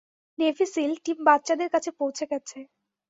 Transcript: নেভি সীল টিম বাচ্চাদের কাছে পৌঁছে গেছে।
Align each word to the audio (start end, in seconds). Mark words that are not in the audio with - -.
নেভি 0.39 0.65
সীল 0.73 0.93
টিম 1.03 1.17
বাচ্চাদের 1.27 1.69
কাছে 1.73 1.89
পৌঁছে 1.99 2.25
গেছে। 2.31 2.57